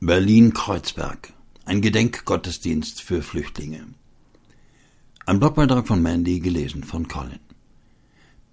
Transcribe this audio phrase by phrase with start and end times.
[0.00, 1.32] Berlin-Kreuzberg.
[1.64, 3.86] Ein Gedenkgottesdienst für Flüchtlinge.
[5.24, 7.40] Ein Blogbeitrag von Mandy, gelesen von Colin.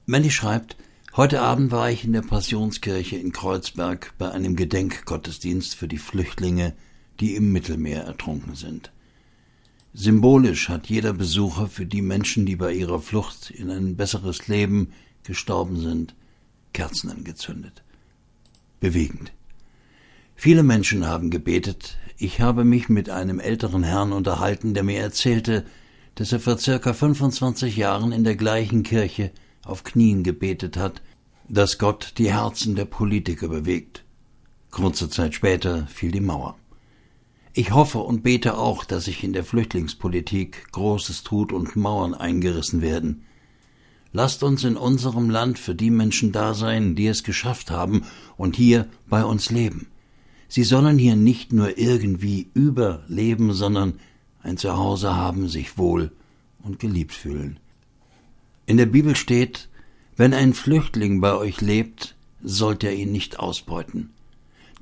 [0.06, 0.78] Mandy schreibt,
[1.18, 6.76] heute Abend war ich in der Passionskirche in Kreuzberg bei einem Gedenkgottesdienst für die Flüchtlinge,
[7.20, 8.94] die im Mittelmeer ertrunken sind.
[9.94, 14.94] Symbolisch hat jeder Besucher für die Menschen, die bei ihrer Flucht in ein besseres Leben
[15.23, 16.16] gestorben sind,
[16.71, 17.84] Kerzen angezündet.
[18.80, 19.34] Bewegend.
[20.36, 21.97] Viele Menschen haben gebetet.
[22.18, 25.65] Ich habe mich mit einem älteren Herrn unterhalten, der mir erzählte,
[26.15, 29.32] dass er vor circa 25 Jahren in der gleichen Kirche
[29.65, 31.01] auf Knien gebetet hat,
[31.47, 34.03] dass Gott die Herzen der Politiker bewegt.
[34.72, 36.58] Kurze Zeit später fiel die Mauer.
[37.53, 42.81] Ich hoffe und bete auch, dass sich in der Flüchtlingspolitik Großes tut und Mauern eingerissen
[42.81, 43.25] werden.
[44.11, 48.03] Lasst uns in unserem Land für die Menschen da sein, die es geschafft haben
[48.38, 49.88] und hier bei uns leben.
[50.53, 53.95] Sie sollen hier nicht nur irgendwie überleben, sondern
[54.44, 56.11] ein Zuhause haben, sich wohl
[56.61, 57.58] und geliebt fühlen.
[58.67, 59.67] In der Bibel steht,
[60.16, 64.11] wenn ein Flüchtling bei euch lebt, sollt ihr ihn nicht ausbeuten.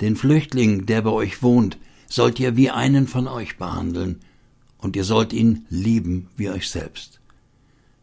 [0.01, 1.77] Den Flüchtling, der bei euch wohnt,
[2.09, 4.19] sollt ihr wie einen von euch behandeln,
[4.77, 7.21] und ihr sollt ihn lieben wie euch selbst.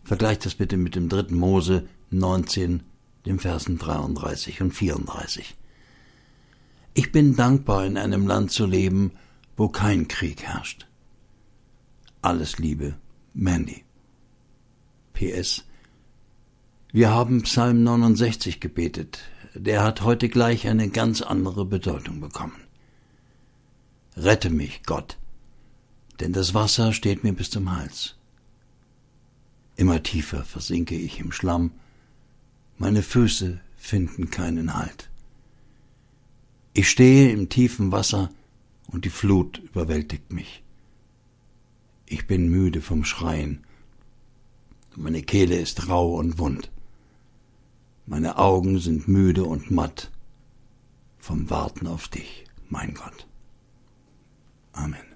[0.05, 2.81] Vergleicht das bitte mit dem dritten Mose 19,
[3.27, 5.58] dem Versen 33 und 34.
[6.99, 9.13] Ich bin dankbar, in einem Land zu leben,
[9.57, 10.89] wo kein Krieg herrscht.
[12.23, 12.97] Alles Liebe,
[13.35, 13.85] Mandy.
[15.13, 15.65] PS.
[16.91, 19.21] Wir haben Psalm 69 gebetet.
[19.55, 22.61] Der hat heute gleich eine ganz andere Bedeutung bekommen.
[24.17, 25.19] Rette mich, Gott,
[26.19, 28.17] denn das Wasser steht mir bis zum Hals.
[29.77, 31.71] Immer tiefer versinke ich im Schlamm,
[32.77, 35.09] meine Füße finden keinen Halt.
[36.79, 38.31] Ich stehe im tiefen Wasser
[38.87, 40.63] und die Flut überwältigt mich.
[42.07, 43.65] Ich bin müde vom Schreien.
[44.95, 46.71] Meine Kehle ist rau und wund.
[48.07, 50.13] Meine Augen sind müde und matt
[51.19, 53.27] vom Warten auf dich, mein Gott.
[54.71, 55.08] Amen.